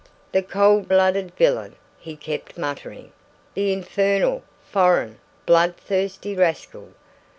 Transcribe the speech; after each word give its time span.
"The 0.31 0.41
cold 0.41 0.87
blooded 0.87 1.35
villain!" 1.35 1.75
he 1.99 2.15
kept 2.15 2.57
muttering; 2.57 3.11
"the 3.53 3.71
infernal, 3.71 4.41
foreign, 4.65 5.19
blood 5.45 5.77
thirsty 5.77 6.33
rascal! 6.35 6.93